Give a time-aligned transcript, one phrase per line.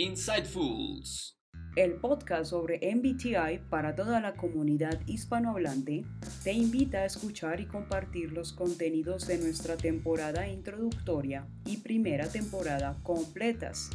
[0.00, 1.36] Insightfuls.
[1.74, 6.04] El podcast sobre MBTI para toda la comunidad hispanohablante
[6.44, 12.96] te invita a escuchar y compartir los contenidos de nuestra temporada introductoria y primera temporada
[13.02, 13.90] completas.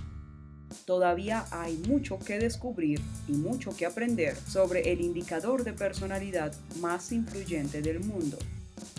[0.84, 3.00] Todavía hay mucho que descubrir
[3.30, 8.38] y mucho que aprender sobre el indicador de personalidad más influyente del mundo.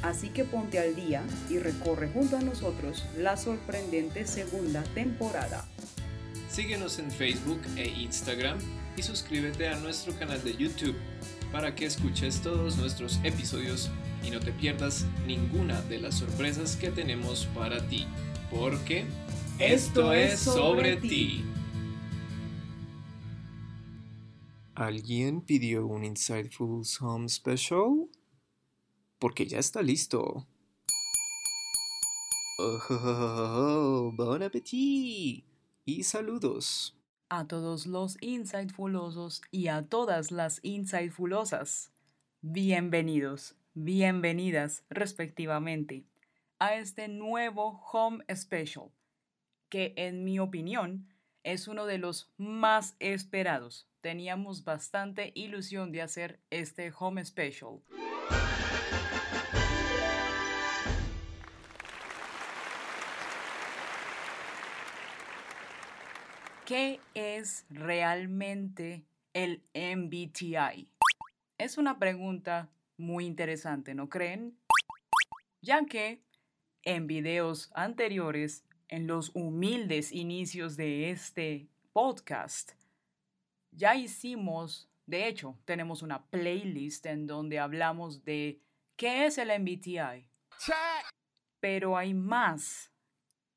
[0.03, 5.69] Así que ponte al día y recorre junto a nosotros la sorprendente segunda temporada.
[6.55, 8.57] Síguenos en Facebook e Instagram
[8.97, 10.95] y suscríbete a nuestro canal de YouTube
[11.51, 13.91] para que escuches todos nuestros episodios
[14.23, 18.07] y no te pierdas ninguna de las sorpresas que tenemos para ti,
[18.53, 19.05] porque
[19.59, 21.45] esto es sobre ti.
[24.77, 28.07] ¿Alguien pidió un Insightful Home Special?
[29.19, 30.47] Porque ya está listo.
[32.61, 35.54] Oh, oh, oh, bon appetit!
[35.85, 36.97] Y saludos.
[37.29, 41.93] A todos los insightfulosos y a todas las insightfulosas.
[42.41, 46.05] Bienvenidos, bienvenidas respectivamente
[46.59, 48.91] a este nuevo Home Special,
[49.69, 51.09] que en mi opinión
[51.43, 53.89] es uno de los más esperados.
[54.01, 57.81] Teníamos bastante ilusión de hacer este Home Special.
[66.67, 70.89] ¿Qué es realmente el MBTI?
[71.59, 74.57] Es una pregunta muy interesante, ¿no creen?
[75.61, 76.23] Ya que
[76.83, 82.73] en videos anteriores, en los humildes inicios de este podcast,
[83.71, 88.59] ya hicimos, de hecho, tenemos una playlist en donde hablamos de
[88.97, 90.31] qué es el MBTI.
[91.61, 92.91] Pero hay más.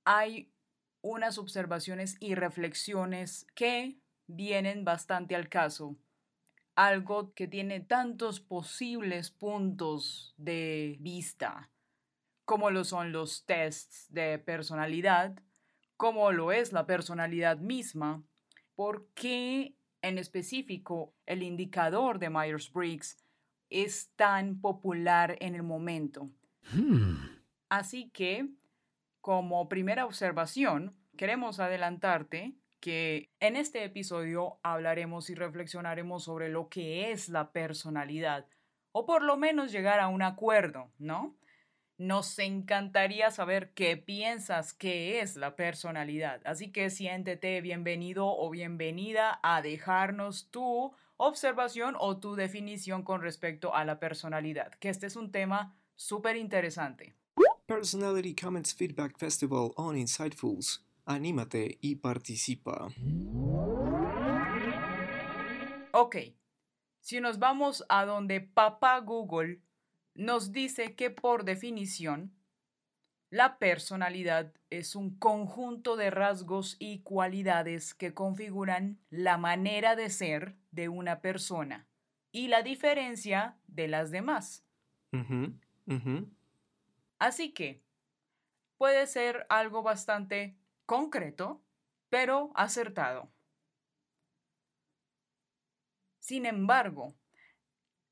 [0.04, 0.52] Hay
[1.08, 5.96] unas observaciones y reflexiones que vienen bastante al caso.
[6.76, 11.72] Algo que tiene tantos posibles puntos de vista,
[12.46, 15.42] como lo son los tests de personalidad,
[15.96, 18.22] como lo es la personalidad misma,
[18.76, 23.18] por qué en específico el indicador de Myers-Briggs
[23.70, 26.30] es tan popular en el momento.
[26.72, 27.16] Hmm.
[27.70, 28.50] Así que
[29.28, 37.12] como primera observación, queremos adelantarte que en este episodio hablaremos y reflexionaremos sobre lo que
[37.12, 38.46] es la personalidad,
[38.92, 41.36] o por lo menos llegar a un acuerdo, ¿no?
[41.98, 49.40] Nos encantaría saber qué piensas que es la personalidad, así que siéntete bienvenido o bienvenida
[49.42, 55.16] a dejarnos tu observación o tu definición con respecto a la personalidad, que este es
[55.16, 57.16] un tema súper interesante.
[57.66, 60.87] Personality Comments Feedback Festival on Insightfuls.
[61.10, 62.90] Anímate y participa.
[65.94, 66.18] Ok,
[67.00, 69.62] si nos vamos a donde papá Google
[70.16, 72.34] nos dice que por definición,
[73.30, 80.58] la personalidad es un conjunto de rasgos y cualidades que configuran la manera de ser
[80.72, 81.88] de una persona
[82.34, 84.66] y la diferencia de las demás.
[87.18, 87.82] Así que
[88.78, 90.58] puede ser algo bastante
[90.88, 91.62] concreto,
[92.10, 93.30] pero acertado.
[96.20, 97.14] Sin embargo,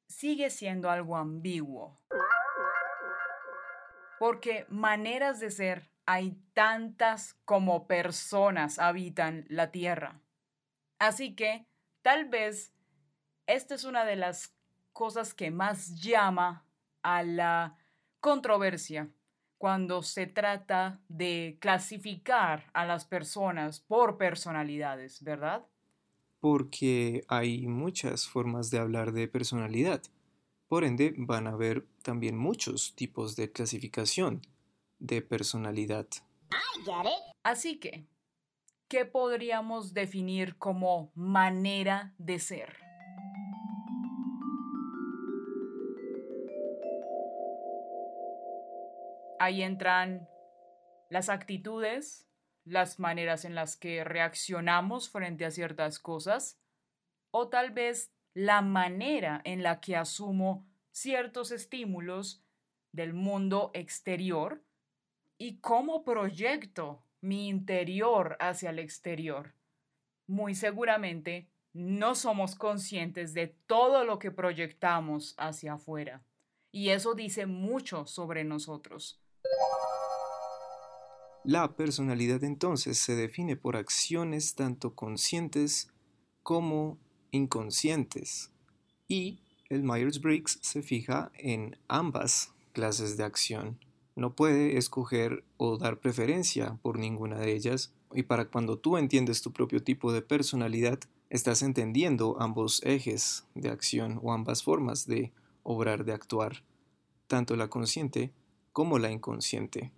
[0.07, 1.99] sigue siendo algo ambiguo.
[4.19, 10.21] Porque maneras de ser hay tantas como personas habitan la Tierra.
[10.99, 11.67] Así que,
[12.01, 12.73] tal vez,
[13.47, 14.55] esta es una de las
[14.93, 16.65] cosas que más llama
[17.01, 17.77] a la
[18.19, 19.09] controversia
[19.57, 25.65] cuando se trata de clasificar a las personas por personalidades, ¿verdad?
[26.39, 30.01] Porque hay muchas formas de hablar de personalidad.
[30.67, 34.41] Por ende, van a haber también muchos tipos de clasificación
[34.99, 36.07] de personalidad.
[37.43, 38.07] Así que,
[38.87, 42.84] ¿qué podríamos definir como manera de ser?
[49.45, 50.27] Ahí entran
[51.11, 52.27] las actitudes,
[52.63, 56.59] las maneras en las que reaccionamos frente a ciertas cosas,
[57.29, 62.43] o tal vez la manera en la que asumo ciertos estímulos
[62.91, 64.63] del mundo exterior
[65.37, 69.53] y cómo proyecto mi interior hacia el exterior.
[70.25, 76.23] Muy seguramente no somos conscientes de todo lo que proyectamos hacia afuera,
[76.71, 79.21] y eso dice mucho sobre nosotros.
[81.47, 85.91] La personalidad entonces se define por acciones tanto conscientes
[86.41, 86.97] como
[87.29, 88.51] inconscientes
[89.07, 93.77] y el Myers-Briggs se fija en ambas clases de acción.
[94.15, 99.43] No puede escoger o dar preferencia por ninguna de ellas y para cuando tú entiendes
[99.43, 100.99] tu propio tipo de personalidad,
[101.29, 105.31] estás entendiendo ambos ejes de acción o ambas formas de
[105.61, 106.63] obrar, de actuar,
[107.27, 108.33] tanto la consciente
[108.73, 109.91] como la inconsciente.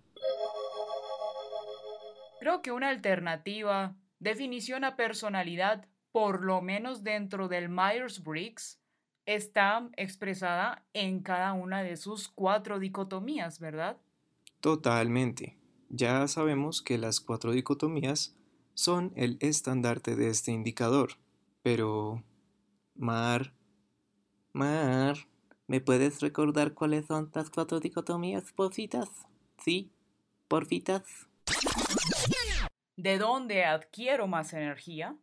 [2.40, 8.78] Creo que una alternativa, definición a personalidad, por lo menos dentro del Myers-Briggs,
[9.26, 13.98] está expresada en cada una de sus cuatro dicotomías, ¿verdad?
[14.60, 15.58] Totalmente.
[15.90, 18.34] Ya sabemos que las cuatro dicotomías
[18.74, 21.10] son el estandarte de este indicador.
[21.62, 22.22] Pero...
[22.94, 23.52] Mar...
[24.52, 25.16] Mar...
[25.66, 29.10] ¿Me puedes recordar cuáles son las cuatro dicotomías, porfitas?
[29.58, 29.92] Sí,
[30.48, 31.28] porfitas.
[32.96, 35.16] ¿De dónde adquiero más energía?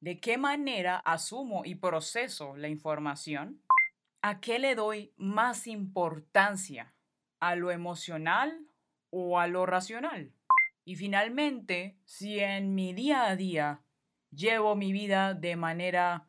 [0.00, 3.62] ¿De qué manera asumo y proceso la información?
[4.22, 6.94] ¿A qué le doy más importancia?
[7.40, 8.68] ¿A lo emocional
[9.10, 10.32] o a lo racional?
[10.84, 13.82] Y finalmente, si en mi día a día
[14.30, 16.28] llevo mi vida de manera...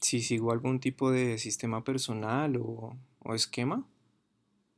[0.00, 3.86] Si sigo algún tipo de sistema personal o, o esquema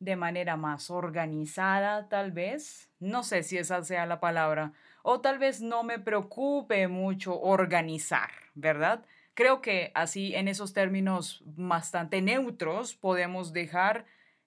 [0.01, 2.91] de manera más organizada, tal vez.
[2.99, 4.73] No sé si esa sea la palabra.
[5.03, 9.05] O tal vez no me preocupe mucho organizar, ¿verdad?
[9.35, 14.05] Creo que así en esos términos bastante neutros podemos dejar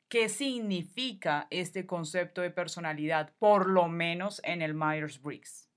[0.09, 5.69] qué significa este concepto de personalidad, por lo menos en el Myers-Briggs.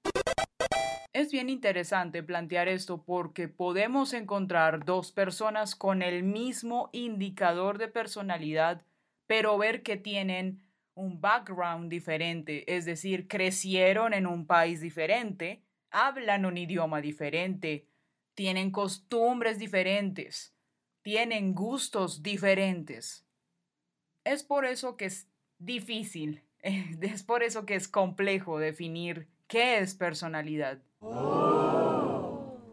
[1.15, 7.89] Es bien interesante plantear esto porque podemos encontrar dos personas con el mismo indicador de
[7.89, 8.83] personalidad
[9.27, 10.63] pero ver que tienen
[10.95, 17.87] un background diferente, es decir, crecieron en un país diferente, hablan un idioma diferente,
[18.35, 20.55] tienen costumbres diferentes,
[21.03, 23.27] tienen gustos diferentes.
[24.25, 29.95] Es por eso que es difícil, es por eso que es complejo definir qué es
[29.95, 30.83] personalidad.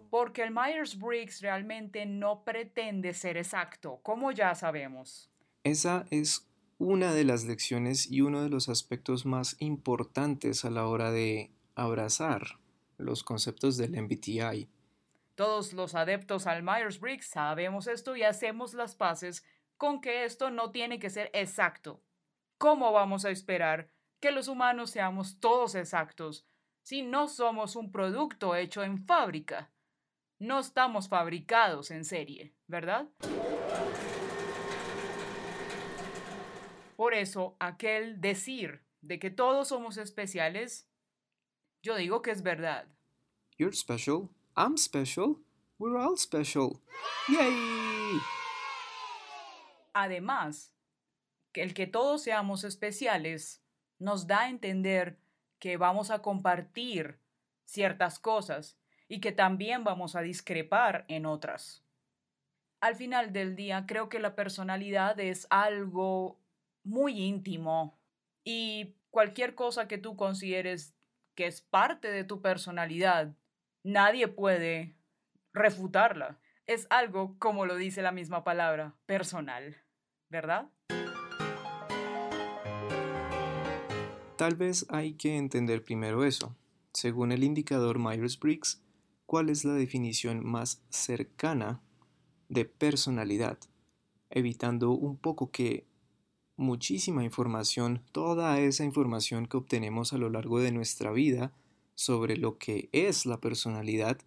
[0.10, 5.33] Porque el Myers-Briggs realmente no pretende ser exacto, como ya sabemos.
[5.63, 6.45] Esa es
[6.77, 11.51] una de las lecciones y uno de los aspectos más importantes a la hora de
[11.75, 12.60] abrazar
[12.98, 14.68] los conceptos del MBTI.
[15.36, 19.45] Todos los adeptos al Myers-Briggs sabemos esto y hacemos las paces
[19.77, 22.01] con que esto no tiene que ser exacto.
[22.57, 23.89] ¿Cómo vamos a esperar
[24.19, 26.45] que los humanos seamos todos exactos
[26.81, 29.71] si no somos un producto hecho en fábrica?
[30.39, 33.07] No estamos fabricados en serie, ¿verdad?
[36.95, 40.88] Por eso, aquel decir de que todos somos especiales,
[41.81, 42.88] yo digo que es verdad.
[43.57, 45.38] You're special, I'm special,
[45.78, 46.81] we're all special.
[47.28, 48.19] ¡Yay!
[49.94, 50.74] Además,
[51.62, 53.62] el que todos seamos especiales
[54.00, 55.19] nos da a entender
[55.60, 57.19] que vamos a compartir
[57.66, 61.84] ciertas cosas y que también vamos a discrepar en otras.
[62.81, 66.38] Al final del día, creo que la personalidad es algo
[66.84, 68.00] muy íntimo
[68.44, 70.96] y cualquier cosa que tú consideres
[71.36, 73.36] que es parte de tu personalidad,
[73.84, 74.96] nadie puede
[75.54, 76.40] refutarla.
[76.66, 79.78] Es algo, como lo dice la misma palabra, personal,
[80.30, 80.70] ¿verdad?
[84.38, 86.56] Tal vez hay que entender primero eso.
[86.94, 88.82] Según el indicador Myers-Briggs,
[89.25, 91.82] ¿cuál es la definición más cercana
[92.50, 93.58] de personalidad?
[94.30, 95.88] Evitando un poco que
[96.55, 101.53] muchísima información, toda esa información que obtenemos a lo largo de nuestra vida
[101.95, 104.19] sobre lo que es la personalidad,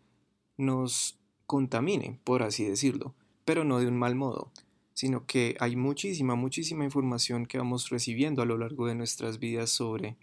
[0.57, 3.15] nos contamine, por así decirlo,
[3.45, 4.51] pero no de un mal modo,
[4.95, 9.71] sino que hay muchísima, muchísima información que vamos recibiendo a lo largo de nuestras vidas
[9.71, 10.17] sobre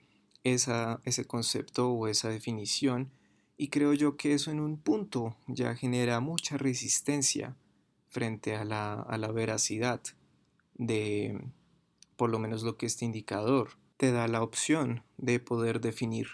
[0.44, 3.12] esa, ese concepto o esa definición,
[3.56, 7.56] y creo yo que eso en un punto ya genera mucha resistencia
[8.10, 10.02] frente a la, a la veracidad
[10.76, 11.40] de,
[12.24, 16.28] por lo menos lo que este indicador te da la opción de poder definir.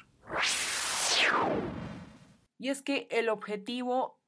[2.59, 4.21] Y es que el objetivo,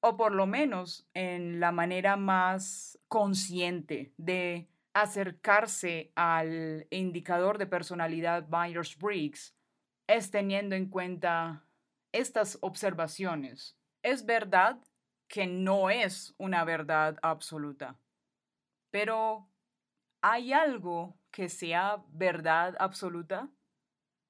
[0.00, 8.48] o por lo menos en la manera más consciente de acercarse al indicador de personalidad
[8.48, 9.54] Myers-Briggs,
[10.08, 11.68] es teniendo en cuenta
[12.10, 13.78] estas observaciones.
[14.02, 14.80] Es verdad
[15.28, 17.96] que no es una verdad absoluta,
[18.90, 19.48] pero
[20.26, 23.50] ¿Hay algo que sea verdad absoluta?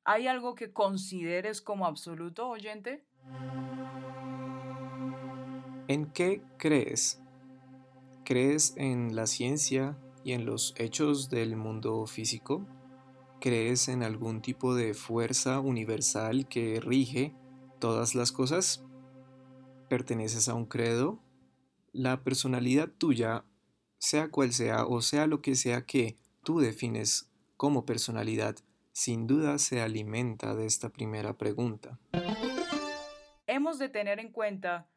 [0.04, 3.06] ¿Hay algo que consideres como absoluto, oyente?
[5.86, 7.22] ¿En qué crees?
[8.24, 12.66] ¿Crees en la ciencia y en los hechos del mundo físico?
[13.40, 17.36] ¿Crees en algún tipo de fuerza universal que rige
[17.78, 18.84] todas las cosas?
[19.88, 21.20] ¿Perteneces a un credo?
[21.92, 23.44] La personalidad tuya,
[24.04, 28.56] sea cual sea o sea lo que sea que tú defines como personalidad,
[28.92, 31.98] sin duda se alimenta de esta primera pregunta.
[33.46, 34.90] Hemos de tener en cuenta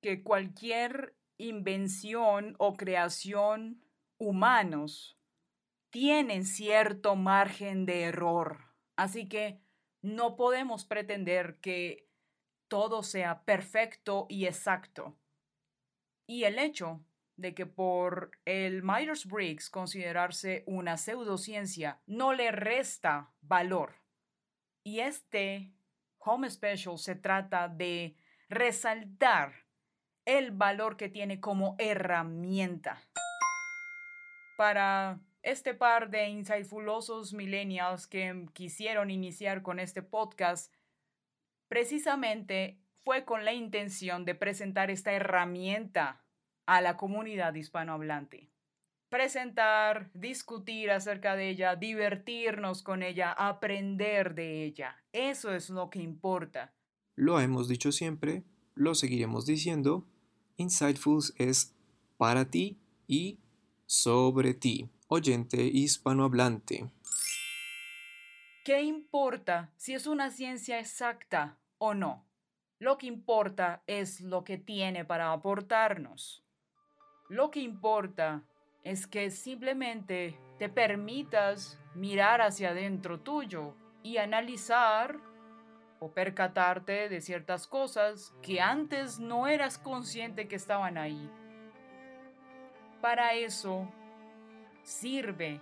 [0.00, 3.82] que cualquier invención o creación
[4.16, 5.18] humanos
[5.90, 8.58] tienen cierto margen de error.
[8.94, 9.60] Así que
[10.02, 12.08] no podemos pretender que
[12.68, 15.16] todo sea perfecto y exacto.
[16.28, 17.00] Y el hecho
[17.36, 23.94] de que por el Myers-Briggs considerarse una pseudociencia no le resta valor.
[24.82, 25.72] Y este
[26.18, 28.16] Home Special se trata de
[28.48, 29.66] resaltar
[30.24, 33.00] el valor que tiene como herramienta.
[34.56, 40.74] Para este par de insightfulosos millennials que quisieron iniciar con este podcast,
[41.68, 46.25] precisamente fue con la intención de presentar esta herramienta
[46.66, 48.50] a la comunidad hispanohablante.
[49.08, 54.96] Presentar, discutir acerca de ella, divertirnos con ella, aprender de ella.
[55.12, 56.74] Eso es lo que importa.
[57.14, 58.42] Lo hemos dicho siempre,
[58.74, 60.06] lo seguiremos diciendo.
[60.56, 61.74] Insightfuls es
[62.18, 63.38] para ti y
[63.86, 66.90] sobre ti, oyente hispanohablante.
[68.64, 72.26] ¿Qué importa si es una ciencia exacta o no?
[72.80, 76.45] Lo que importa es lo que tiene para aportarnos.
[77.28, 78.42] Lo que importa
[78.84, 85.18] es que simplemente te permitas mirar hacia adentro tuyo y analizar
[85.98, 91.30] o percatarte de ciertas cosas que antes no eras consciente que estaban ahí.
[93.00, 93.90] Para eso
[94.84, 95.60] sirve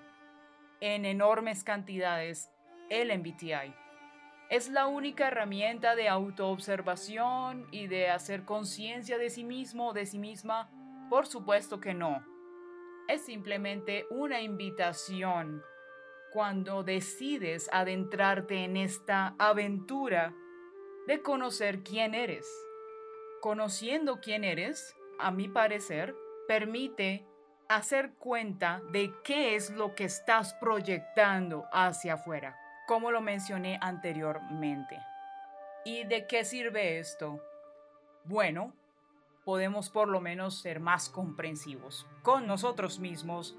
[0.81, 2.51] en enormes cantidades
[2.91, 3.75] el MBTI.
[4.51, 10.05] Es la única herramienta de autoobservación y de hacer conciencia de sí mismo o de
[10.05, 10.69] sí misma
[11.09, 12.25] por supuesto que no.
[13.09, 15.63] Es simplemente una invitación
[16.33, 20.35] cuando decides adentrarte en esta aventura
[21.07, 22.49] de conocer quién eres.
[23.41, 26.17] Conociendo quién eres, a mi parecer,
[26.49, 27.27] permite
[27.69, 32.57] hacer cuenta de qué es lo que estás proyectando hacia afuera,
[32.87, 34.99] como lo mencioné anteriormente.
[35.85, 37.41] ¿Y de qué sirve esto?
[38.25, 38.75] Bueno,
[39.45, 43.57] podemos por lo menos ser más comprensivos con nosotros mismos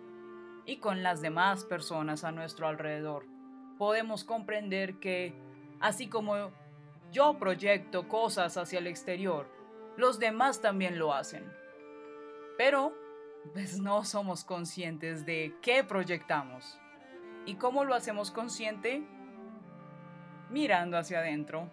[0.65, 3.25] y con las demás personas a nuestro alrededor.
[3.77, 5.35] Podemos comprender que,
[5.79, 6.51] así como
[7.11, 9.47] yo proyecto cosas hacia el exterior,
[9.95, 11.51] los demás también lo hacen.
[12.57, 12.93] Pero,
[13.53, 16.79] pues no somos conscientes de qué proyectamos.
[17.45, 19.03] ¿Y cómo lo hacemos consciente?
[20.49, 21.69] Mirando hacia adentro,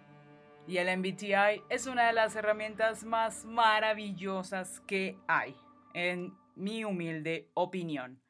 [0.67, 5.55] y el MBTI es una de las herramientas más maravillosas que hay,
[5.93, 8.21] en mi humilde opinión.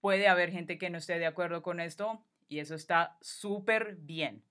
[0.00, 4.44] Puede haber gente que no esté de acuerdo con esto y eso está súper bien.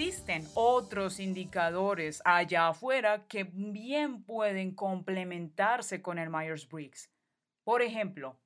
[0.00, 7.10] Existen otros indicadores allá afuera que bien pueden complementarse con el Myers-Briggs.
[7.64, 8.40] Por ejemplo,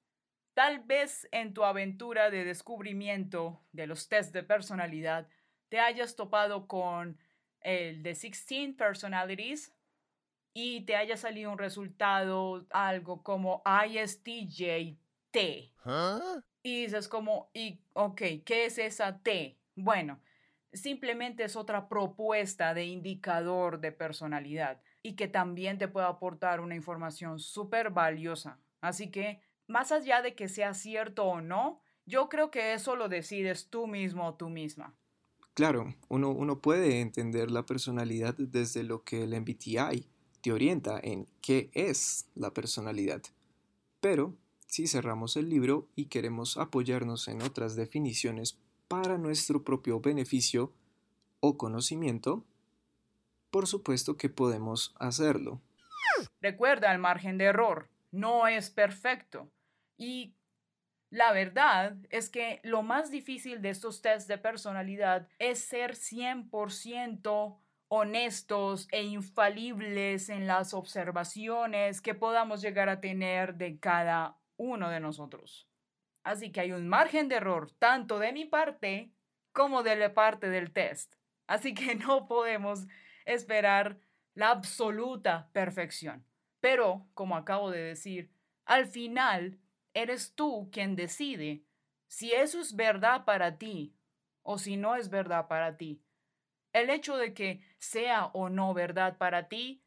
[0.54, 5.28] tal vez en tu aventura de descubrimiento de los test de personalidad
[5.68, 7.18] te hayas topado con
[7.60, 9.72] el de 16 personalities
[10.54, 15.36] y te haya salido un resultado algo como ISTJT.
[15.84, 16.40] ¿Ah?
[16.64, 19.56] Y dices como, y, ok, ¿qué es esa T?
[19.76, 20.20] Bueno,
[20.74, 26.74] simplemente es otra propuesta de indicador de personalidad y que también te puede aportar una
[26.74, 28.58] información súper valiosa.
[28.80, 33.08] Así que, más allá de que sea cierto o no, yo creo que eso lo
[33.08, 34.94] decides tú mismo o tú misma.
[35.54, 40.06] Claro, uno, uno puede entender la personalidad desde lo que el MBTI
[40.42, 43.22] te orienta en qué es la personalidad.
[44.00, 44.34] Pero,
[44.66, 48.58] si cerramos el libro y queremos apoyarnos en otras definiciones
[49.02, 50.72] para nuestro propio beneficio
[51.40, 52.44] o conocimiento,
[53.50, 55.60] por supuesto que podemos hacerlo.
[56.40, 57.88] Recuerda el margen de error.
[58.12, 59.50] no es perfecto.
[59.96, 60.36] Y
[61.10, 67.58] la verdad es que lo más difícil de estos tests de personalidad es ser 100%
[67.88, 75.00] honestos e infalibles en las observaciones que podamos llegar a tener de cada uno de
[75.00, 75.66] nosotros.
[76.24, 79.12] Así que hay un margen de error tanto de mi parte
[79.52, 81.14] como de la parte del test.
[81.46, 82.86] Así que no podemos
[83.26, 83.98] esperar
[84.34, 86.26] la absoluta perfección.
[86.60, 88.30] Pero, como acabo de decir,
[88.64, 89.60] al final
[89.92, 91.62] eres tú quien decide
[92.08, 93.94] si eso es verdad para ti
[94.42, 96.02] o si no es verdad para ti.
[96.72, 99.82] El hecho de que sea o no verdad para ti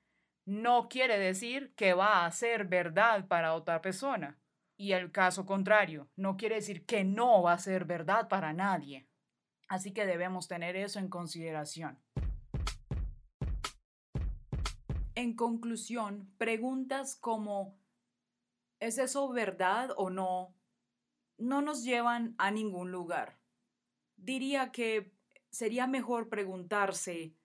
[0.46, 4.38] no quiere decir que va a ser verdad para otra persona.
[4.78, 9.10] Y el caso contrario, no quiere decir que no va a ser verdad para nadie.
[9.68, 12.00] Así que debemos tener eso en consideración.
[15.16, 17.80] En conclusión, preguntas como
[18.80, 20.58] ¿es eso verdad o no?
[21.38, 23.40] no nos llevan a ningún lugar.
[24.16, 25.14] Diría que
[25.50, 27.36] sería mejor preguntarse,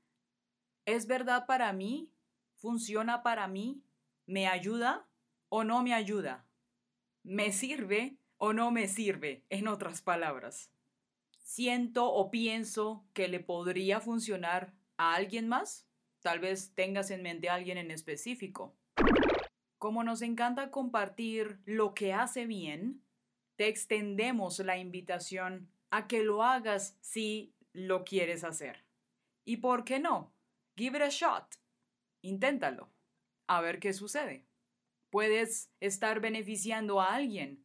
[0.87, 2.11] ¿es verdad para mí?
[2.57, 3.85] ¿Funciona para mí?
[4.27, 5.07] ¿Me ayuda
[5.49, 6.47] o no me ayuda?
[7.25, 9.45] ¿Me sirve o no me sirve?
[9.49, 10.73] En otras palabras,
[11.39, 15.87] ¿siento o pienso que le podría funcionar a alguien más?
[16.21, 18.75] Tal vez tengas en mente a alguien en específico.
[19.79, 23.03] Como nos encanta compartir lo que hace bien,
[23.57, 28.85] te extendemos la invitación a que lo hagas si lo quieres hacer.
[29.45, 30.33] ¿Y por qué no?
[30.77, 31.55] Give it a shot.
[32.23, 32.89] Inténtalo.
[33.47, 34.45] A ver qué sucede.
[35.13, 37.65] Puedes estar beneficiando a alguien.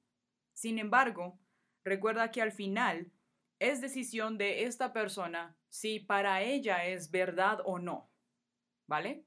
[0.53, 1.39] Sin embargo,
[1.83, 3.11] recuerda que al final
[3.57, 8.11] es decisión de esta persona si para ella es verdad o no.
[8.85, 9.25] ¿Vale?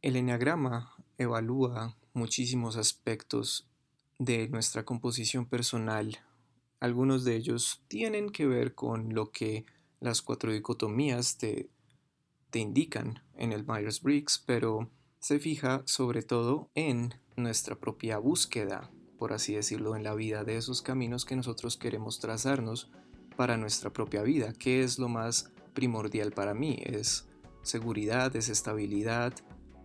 [0.00, 3.68] El enneagrama evalúa muchísimos aspectos
[4.18, 6.18] de nuestra composición personal
[6.82, 9.64] algunos de ellos tienen que ver con lo que
[10.00, 11.70] las cuatro dicotomías te,
[12.52, 19.32] te indican en el Myers-Briggs, pero se fija sobre todo en nuestra propia búsqueda, por
[19.32, 22.90] así decirlo, en la vida de esos caminos que nosotros queremos trazarnos
[23.36, 24.52] para nuestra propia vida.
[24.52, 26.78] ¿Qué es lo más primordial para mí?
[26.84, 27.26] Es
[27.62, 29.32] seguridad, es estabilidad.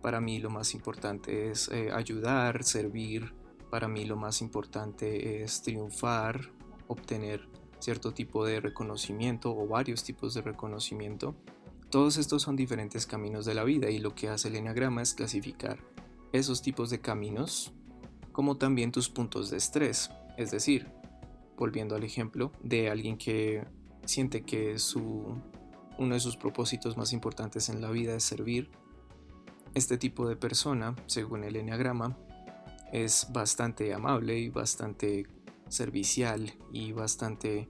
[0.02, 3.32] Para mí lo más importante es eh, ayudar, servir.
[3.70, 6.52] Para mí lo más importante es triunfar,
[6.86, 11.34] obtener cierto tipo de reconocimiento o varios tipos de reconocimiento.
[11.90, 15.14] Todos estos son diferentes caminos de la vida y lo que hace el Enneagrama es
[15.14, 15.78] clasificar
[16.32, 17.72] esos tipos de caminos
[18.30, 20.10] como también tus puntos de estrés.
[20.36, 20.92] Es decir,
[21.56, 23.66] volviendo al ejemplo de alguien que
[24.04, 25.40] siente que su,
[25.98, 28.70] uno de sus propósitos más importantes en la vida es servir,
[29.74, 32.18] este tipo de persona, según el Enneagrama,
[32.92, 35.26] es bastante amable y bastante
[35.68, 37.68] servicial y bastante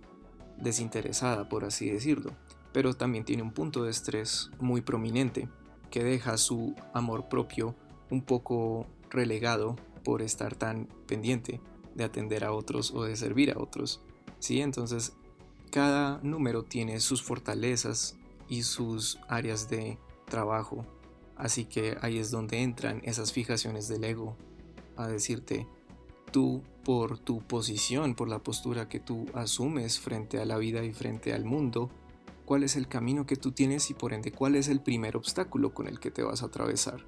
[0.57, 2.33] desinteresada, por así decirlo,
[2.73, 5.49] pero también tiene un punto de estrés muy prominente
[5.91, 7.75] que deja su amor propio
[8.11, 11.61] un poco relegado por estar tan pendiente
[11.95, 14.01] de atender a otros o de servir a otros.
[14.39, 14.61] ¿sí?
[14.61, 15.13] Entonces,
[15.71, 18.17] cada número tiene sus fortalezas
[18.49, 20.85] y sus áreas de trabajo.
[21.37, 24.37] Así que ahí es donde entran esas fijaciones del ego
[24.97, 25.67] a decirte,
[26.33, 30.93] tú por tu posición, por la postura que tú asumes frente a la vida y
[30.93, 31.91] frente al mundo,
[32.49, 35.75] cuál es el camino que tú tienes y por ende cuál es el primer obstáculo
[35.75, 37.05] con el que te vas a atravesar.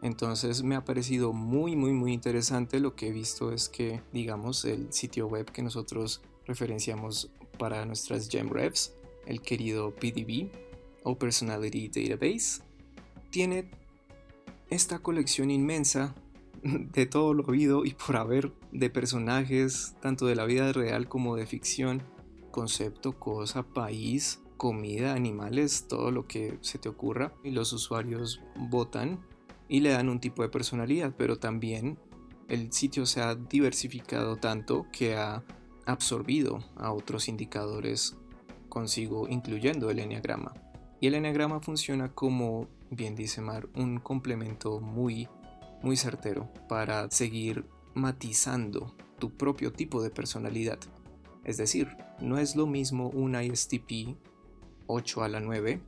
[0.00, 4.64] Entonces me ha parecido muy muy muy interesante lo que he visto es que digamos
[4.64, 8.94] el sitio web que nosotros referenciamos para nuestras GemRevs,
[9.26, 10.48] el querido PDB
[11.02, 12.62] o Personality Database,
[13.28, 13.70] tiene
[14.70, 16.14] esta colección inmensa
[16.62, 21.36] de todo lo oído y por haber de personajes tanto de la vida real como
[21.36, 22.02] de ficción,
[22.50, 29.20] concepto, cosa, país, comida, animales, todo lo que se te ocurra y los usuarios votan
[29.68, 31.98] y le dan un tipo de personalidad, pero también
[32.48, 35.44] el sitio se ha diversificado tanto que ha
[35.86, 38.16] absorbido a otros indicadores
[38.68, 40.54] consigo, incluyendo el enneagrama.
[41.00, 45.28] Y el enneagrama funciona como, bien dice Mar, un complemento muy
[45.82, 50.78] muy certero para seguir matizando tu propio tipo de personalidad.
[51.48, 54.18] Es decir, no es lo mismo un ISTP
[54.86, 55.80] 8 a la 9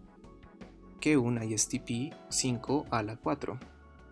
[1.01, 3.61] que un ISTP 5 a la 4,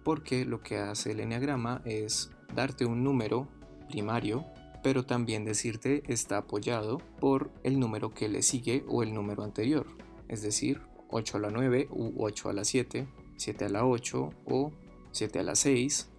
[0.04, 3.48] porque lo que hace el enneagrama es darte un número
[3.88, 4.44] primario,
[4.82, 9.87] pero también decirte está apoyado por el número que le sigue o el número anterior,
[10.28, 13.08] es decir, 8 a la 9 u 8 a la 7
[13.38, 14.72] 7 a la 8 o
[15.12, 16.11] 7 a la 6,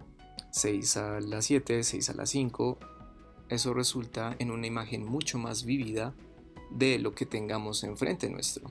[0.50, 2.78] 6 a la 7, 6 a la 5.
[3.50, 6.14] Eso resulta en una imagen mucho más vívida
[6.70, 8.70] de lo que tengamos enfrente nuestro.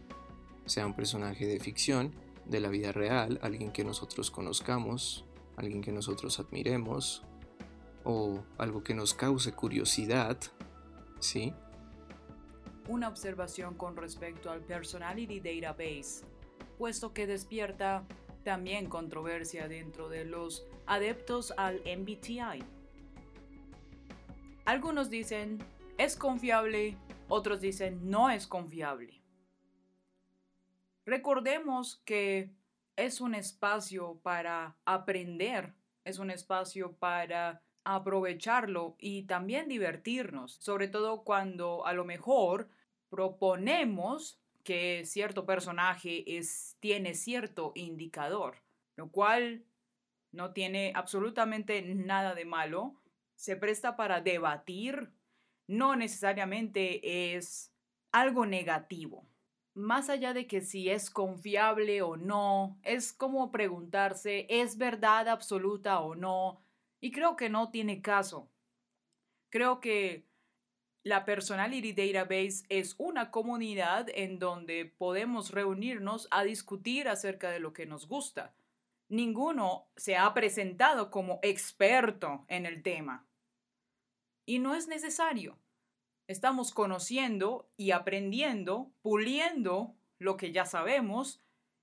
[0.66, 2.16] Sea un personaje de ficción,
[2.46, 5.26] de la vida real, alguien que nosotros conozcamos,
[5.58, 7.24] alguien que nosotros admiremos,
[8.06, 10.38] o algo que nos cause curiosidad,
[11.20, 11.54] ¿sí?
[12.88, 16.24] Una observación con respecto al Personality Database,
[16.78, 18.08] puesto que despierta
[18.46, 22.64] también controversia dentro de los adeptos al MBTI.
[24.70, 25.58] Algunos dicen
[25.98, 26.96] es confiable,
[27.28, 29.24] otros dicen no es confiable.
[31.08, 32.52] Recordemos que
[32.96, 41.24] es un espacio para aprender, es un espacio para aprovecharlo y también divertirnos, sobre todo
[41.24, 42.70] cuando a lo mejor
[43.10, 48.62] proponemos que cierto personaje es, tiene cierto indicador,
[48.98, 49.66] lo cual
[50.32, 53.00] no tiene absolutamente nada de malo,
[53.40, 55.14] se presta para debatir,
[55.66, 57.74] no necesariamente es
[58.12, 59.26] algo negativo.
[59.74, 66.02] Más allá de que si es confiable o no, es como preguntarse, ¿es verdad absoluta
[66.02, 66.62] o no?
[67.00, 68.50] Y creo que no tiene caso.
[69.50, 70.26] Creo que
[71.04, 77.72] la Personality Database es una comunidad en donde podemos reunirnos a discutir acerca de lo
[77.72, 78.54] que nos gusta.
[79.08, 83.29] Ninguno se ha presentado como experto en el tema.
[84.50, 85.60] Y no es necesario.
[86.26, 91.40] Estamos conociendo y aprendiendo, puliendo lo que ya sabemos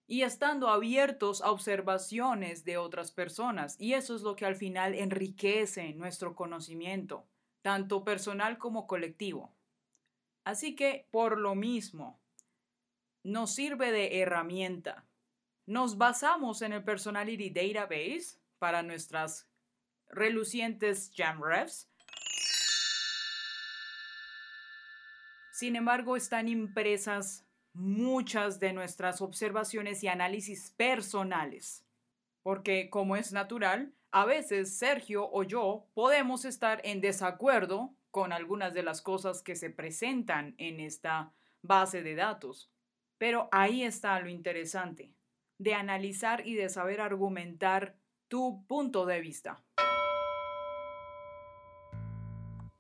[0.09, 3.76] y estando abiertos a observaciones de otras personas.
[3.79, 7.29] Y eso es lo que al final enriquece nuestro conocimiento,
[7.62, 9.55] tanto personal como colectivo.
[10.42, 12.18] Así que, por lo mismo,
[13.22, 15.07] nos sirve de herramienta.
[15.66, 19.48] Nos basamos en el Personality Database para nuestras
[20.09, 21.88] relucientes Jamrefs.
[25.56, 31.82] Sin embargo, están impresas muchas de nuestras observaciones y análisis personales.
[32.42, 38.74] Porque, como es natural, a veces Sergio o yo podemos estar en desacuerdo con algunas
[38.74, 42.70] de las cosas que se presentan en esta base de datos.
[43.16, 45.14] Pero ahí está lo interesante,
[45.56, 47.96] de analizar y de saber argumentar
[48.28, 49.64] tu punto de vista.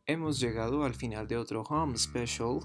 [0.06, 2.60] Hemos llegado al final de otro Home Special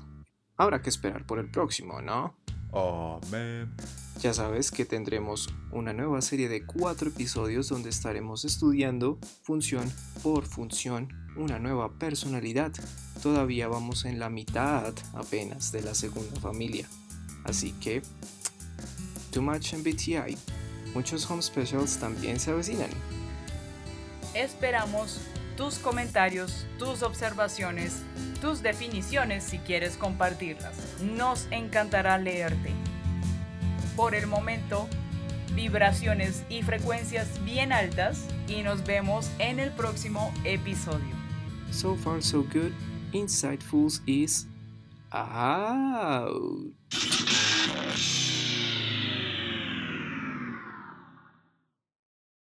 [0.61, 2.35] Habrá que esperar por el próximo, ¿no?
[2.71, 3.75] Amén.
[4.19, 10.45] Ya sabes que tendremos una nueva serie de cuatro episodios donde estaremos estudiando función por
[10.45, 12.71] función una nueva personalidad.
[13.23, 16.87] Todavía vamos en la mitad apenas de la segunda familia.
[17.43, 18.03] Así que,
[19.31, 20.37] too much MBTI.
[20.93, 22.91] Muchos home specials también se avecinan.
[24.35, 25.19] Esperamos
[25.61, 28.01] tus comentarios, tus observaciones,
[28.41, 30.75] tus definiciones si quieres compartirlas.
[31.03, 32.71] Nos encantará leerte.
[33.95, 34.87] Por el momento,
[35.53, 41.15] vibraciones y frecuencias bien altas y nos vemos en el próximo episodio.
[41.69, 42.71] So far so good.
[43.13, 44.47] Insightfuls is
[45.11, 46.73] out.